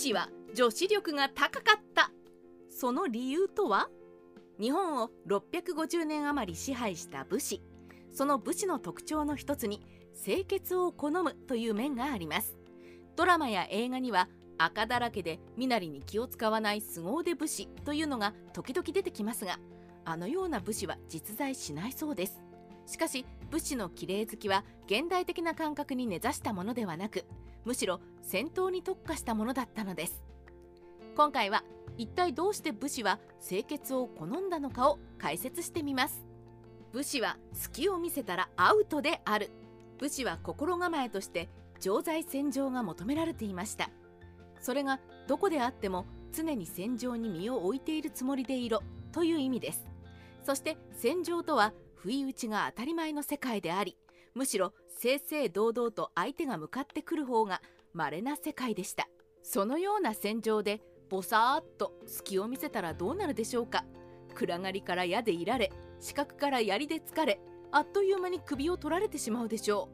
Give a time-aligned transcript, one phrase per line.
[0.00, 2.10] 士は女子力が高かった。
[2.70, 3.90] その理由とは？
[4.58, 7.62] 日本を650年余り支配した武士。
[8.10, 9.82] その武士の特徴の一つに
[10.24, 12.56] 清潔を好むという面があります。
[13.14, 19.58] ドラマや映画には赤だらけで身なりに気を使わない凄腕武士というのが時々出てきますが
[20.06, 22.40] あのような武士は実在しないそうです。
[22.86, 27.26] しかし武士の綺麗好きは現代的な感覚に根ざしたものではなく
[27.70, 30.24] むしろ戦闘に特化したものだったのです。
[31.14, 31.62] 今回は
[31.98, 36.24] 一体どうして武士は清潔を好んだのかを解説してみます。
[36.92, 39.52] 武士は隙を見せたらアウトである。
[40.00, 41.48] 武士は心構えとして
[41.78, 43.88] 常在戦場が求められていました。
[44.60, 44.98] それが
[45.28, 48.82] どこであっても常に戦場に身を置いているつもりでいろ。
[49.12, 49.86] という意味です。
[50.42, 53.96] そして戦場とは不意打ちが当たり前の世界であり
[54.34, 57.60] むしろ正々堂々と相手が向かってくる方が
[57.92, 59.08] 稀な世界でした。
[59.42, 63.84] そのような戦場でぼさーっと隙を見せたらどうなるでしょうか。
[64.34, 67.40] 暗がりから矢でいられ視覚から槍で疲れ
[67.72, 69.88] あっという間に首を取られてしまうでしょ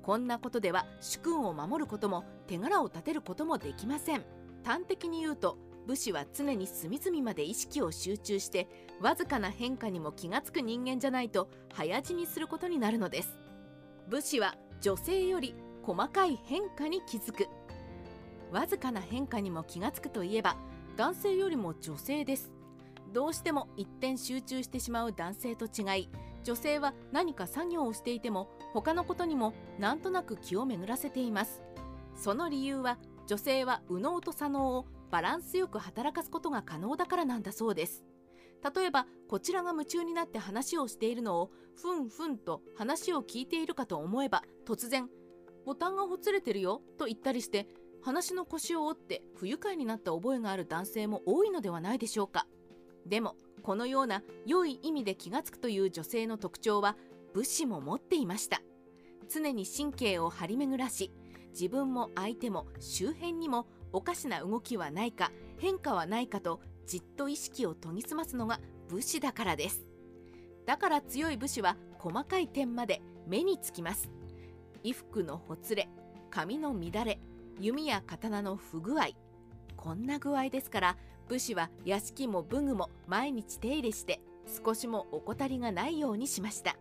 [0.00, 0.04] う。
[0.04, 4.24] こんなことでは主君を守ることも手柄を立てることもできません。
[4.64, 8.68] 端的に言うと武士は常に隅々まで意識を集中して
[9.00, 13.38] わずかな変化にも気がつく人間じゃないと早死にすることになるのです。
[14.08, 17.48] 武士は女性より細かい変化に気づく。
[18.52, 20.56] わずかな変化にも気がつくといえば
[20.96, 22.52] 男性よりも女性です。
[23.12, 26.08] どうしても一点集中してしまう男性と違い
[26.42, 31.62] 女性は何か作業をしていても他のことにもなんとなく気を巡らせています。
[32.14, 38.04] その理由は女性は右脳と左脳をバランスよく働かすことが可能だからなんだそうです。
[38.74, 45.08] 例えばこちらが夢中になって話をしているのをふんふんと話を聞いているかと思えば突然
[45.66, 47.66] ボタンがほつれてるよと言ったりして
[48.02, 52.46] 話の腰を折って不愉快になった覚えがある男性も多いのではないでしょうか。
[53.06, 56.96] でもこのような良い意味で気がつくという女性の特徴は
[57.32, 58.60] 武士も持っていました。
[59.28, 61.10] 常に神経を張り巡らし
[61.52, 69.84] 自分も相手も周辺にもおかしな動きはないか変化はないかとじっと意識を研ぎ澄ますのが武士だからです。
[70.66, 74.10] だから強い武士は細かい点まで目につきます。
[74.82, 75.88] 衣服のほつれ
[76.30, 77.18] 髪の乱れ
[77.60, 79.08] 弓や刀の不具合
[79.76, 80.96] こんな具合ですから
[81.28, 84.20] 武士は屋敷も武具も毎日手入れして
[84.64, 86.76] 少しも怠りがないようにしました。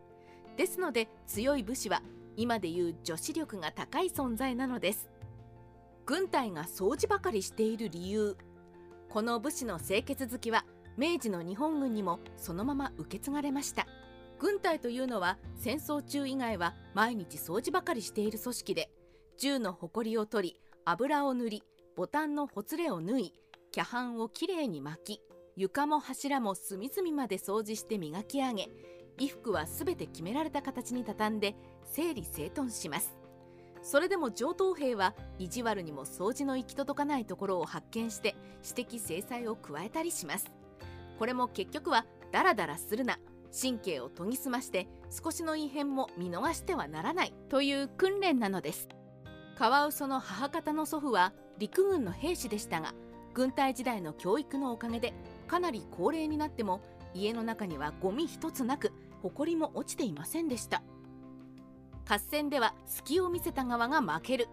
[0.57, 2.01] ですので強い武士は
[2.35, 5.09] 今でいう女子力が高い存在なのです。
[6.05, 8.35] 軍隊が掃除ばかりしている理由
[9.13, 10.66] この武士の清潔好きは
[10.97, 13.85] 明治の日本軍にもそのまま受け継がれました。
[14.40, 18.90] 軍隊というのは戦争中以外は毎日掃除ばかりしている組織で
[19.38, 21.63] 銃の埃を取り油を塗り
[21.96, 23.34] ボタンのほつれを縫い
[23.72, 25.22] 脚板をきれいに巻き
[25.57, 28.69] 床も柱も隅々まで掃除して磨き上げ
[29.19, 33.22] 衣服はすべて決められた形に畳んで整理整頓します。
[33.83, 38.35] それでも上等兵は意地悪にも掃除の行き届かないところを発見して
[38.67, 40.51] 指摘制裁を加えたりします。
[41.19, 43.19] これも結局はダラダラするな。
[43.55, 48.88] 神経を研ぎ澄まして少しの異変も見逃してはならないという訓練なのです。
[49.55, 52.95] カワウソの母方の祖父は陸軍の兵士でしたが
[53.35, 55.13] 軍隊時代の教育のおかげで
[55.47, 56.81] かなり高齢になっても
[57.13, 60.81] 家の中にはゴミ一つなく埃も落ちていませんでした。
[62.07, 64.47] 合戦では隙を見せた側が負ける。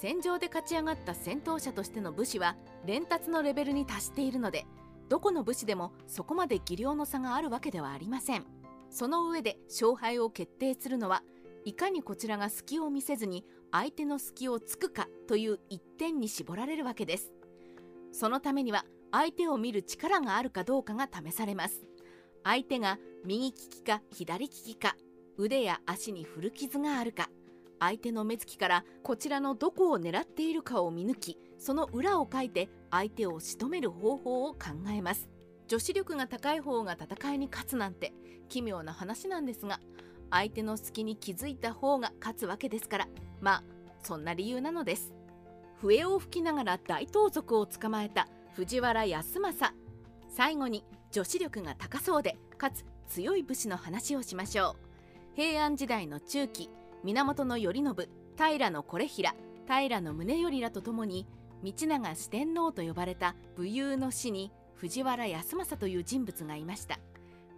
[0.00, 2.56] 戦場で勝ち上がった戦闘者としての武士は
[2.86, 4.64] 連達のレベルに達しているので
[5.08, 8.46] どこの武士でもそこまで技量の差があるわけではありません。
[8.90, 11.22] その上で勝敗を決定するのは
[11.64, 17.32] いかにこちらが隙を見せずに相手の隙をつくかという一点に絞られるわけです。
[18.12, 21.84] そのためには相手を見る力があるかどうかが試されます。
[22.44, 24.96] 相手が右利きか左利きか
[25.38, 27.30] 腕や足に古傷があるか
[27.78, 34.58] 相手の目つきからこちらのどこを狙っているかを見抜きその裏をかいて相手を仕留める方法を考
[34.90, 35.28] えます。
[35.68, 38.12] 女子力が高い方が戦いに勝つなんて
[38.48, 39.80] 奇妙な話なんですが
[40.30, 43.08] 相手の隙に気づいた方が勝つわけですから
[43.40, 43.62] まあ
[44.02, 45.12] そんな理由なのです。
[45.80, 49.76] 笛を吹きながら大盗賊を捕まえた藤原康政。
[50.28, 54.87] 最後に女子力が高そうでかつ強い武士の話をしましょう。
[55.38, 56.68] 平安時代の中期
[57.04, 57.94] 源頼信
[58.36, 59.34] 平の是平
[59.68, 61.28] 平の宗頼らとともに
[61.62, 66.98] 道長四天王と呼ばれた武勇の死に藤原康政という人物がいました。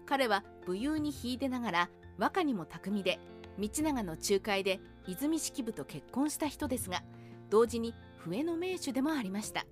[0.05, 3.19] 彼は武勇に秀でながら和歌にも巧みで
[3.59, 7.03] 道長の仲介で泉式部と結婚した人ですが
[7.49, 9.65] 同時に笛の名手でもありました。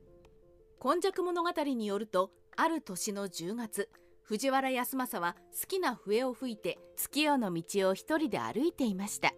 [0.79, 3.91] 今昔物語によるとある年の10月
[4.29, 9.33] 藤原康政は好きな笛を吹いて月夜の道を一人で歩いていました。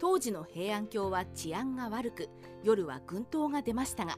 [0.00, 2.30] 当時の平安京は治安が悪く
[2.64, 4.16] 夜は軍刀が出ましたが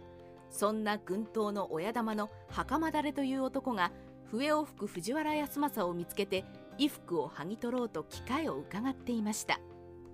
[0.51, 3.91] そんな軍刀の親玉の袴だれという男が
[4.31, 6.45] 笛を吹く藤原康政を見つけて
[6.79, 9.59] 衣服を剥ぎ取ろうと機会を伺っていました。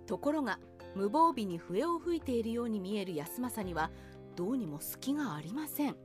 [0.07, 0.59] ところが
[0.95, 3.91] 無防備に笛を吹いているように見える康政には
[4.35, 5.97] どうにも隙がありません。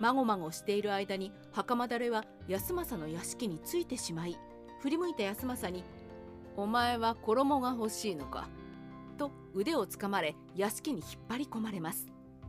[0.00, 4.38] まごまごしている間に袴だれは康政の屋敷についてしまい
[4.80, 5.84] 振り向いた康政に
[6.56, 8.48] 「お前は衣が欲しいのか」
[9.18, 12.06] と腕をつかまれ屋敷に引っ張り込まれます。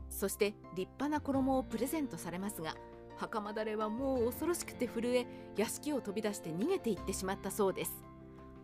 [0.09, 2.75] そして立派な衣をプレゼントされますが
[3.17, 5.25] 袴だれはもう恐ろしくて震え
[5.55, 8.03] 屋敷を飛び出して逃げていってしまったそうです。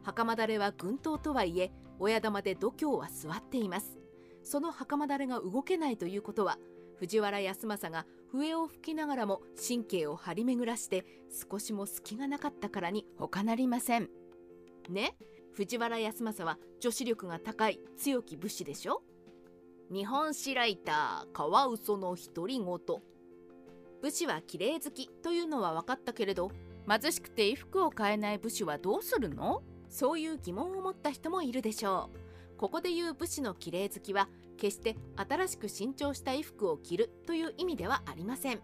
[0.03, 3.97] 袴だれは軍刀とはいえ親玉で度胸は座っています。
[4.43, 6.57] その袴だれが動けないということは
[6.99, 11.05] 藤原康政が笛を吹きながらも神経を張り巡らして
[11.49, 14.09] 少しも隙がなかったからに他なりません。
[14.89, 15.15] ね？
[15.53, 19.01] 藤原康政は女子力が高い強き武士でしょ？
[19.91, 22.67] 日本史ライターカワウソの独り言。
[24.01, 26.51] 武士は綺麗好きというのは分かったけれど
[26.87, 29.63] 貧しくて衣服を買えない武士はどうするの？
[29.89, 32.28] そういう疑問を持った人もいるでしょう。
[32.59, 34.27] ここで言う武士の綺麗好きは
[34.57, 38.59] 決して新しく新調した衣服を着るという意味ではありません。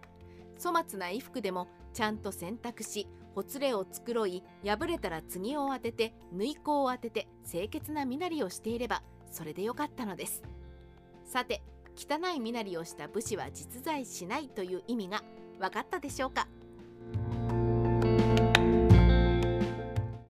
[0.62, 10.42] 粗末な衣服でもちゃんと洗濯しほつれを繕い破れたら継を当てて縫い子を当てて清潔な身なりをしていればそれでよかったのです。
[11.24, 11.62] さて
[11.96, 15.24] 汚い身なりをした武士は実在しないという意味が
[15.58, 16.48] 分かったでしょうか？